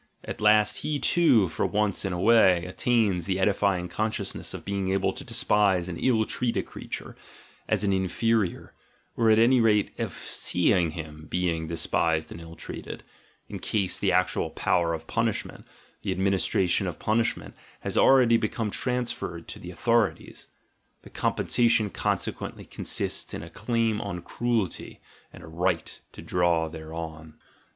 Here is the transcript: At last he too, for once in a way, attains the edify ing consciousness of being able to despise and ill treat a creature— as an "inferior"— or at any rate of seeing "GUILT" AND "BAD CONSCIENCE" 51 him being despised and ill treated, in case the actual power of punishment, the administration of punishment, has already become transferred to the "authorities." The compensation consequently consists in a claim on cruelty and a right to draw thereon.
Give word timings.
At 0.23 0.41
last 0.41 0.77
he 0.77 0.97
too, 0.97 1.47
for 1.47 1.63
once 1.63 2.05
in 2.05 2.11
a 2.11 2.19
way, 2.19 2.65
attains 2.65 3.27
the 3.27 3.37
edify 3.39 3.77
ing 3.77 3.87
consciousness 3.87 4.51
of 4.51 4.65
being 4.65 4.91
able 4.91 5.13
to 5.13 5.23
despise 5.23 5.87
and 5.87 6.01
ill 6.03 6.25
treat 6.25 6.57
a 6.57 6.63
creature— 6.63 7.15
as 7.69 7.83
an 7.83 7.93
"inferior"— 7.93 8.73
or 9.15 9.29
at 9.29 9.37
any 9.37 9.61
rate 9.61 9.91
of 9.99 10.11
seeing 10.13 10.89
"GUILT" 10.89 10.89
AND 10.89 10.89
"BAD 10.89 10.97
CONSCIENCE" 10.97 11.21
51 11.21 11.21
him 11.21 11.27
being 11.59 11.67
despised 11.67 12.31
and 12.31 12.41
ill 12.41 12.55
treated, 12.55 13.03
in 13.47 13.59
case 13.59 13.99
the 13.99 14.11
actual 14.11 14.49
power 14.49 14.95
of 14.95 15.05
punishment, 15.05 15.67
the 16.01 16.11
administration 16.11 16.87
of 16.87 16.97
punishment, 16.97 17.53
has 17.81 17.95
already 17.95 18.37
become 18.37 18.71
transferred 18.71 19.47
to 19.49 19.59
the 19.59 19.69
"authorities." 19.69 20.47
The 21.03 21.11
compensation 21.11 21.91
consequently 21.91 22.65
consists 22.65 23.35
in 23.35 23.43
a 23.43 23.51
claim 23.51 24.01
on 24.01 24.23
cruelty 24.23 24.99
and 25.31 25.43
a 25.43 25.47
right 25.47 26.01
to 26.13 26.23
draw 26.23 26.67
thereon. 26.69 27.35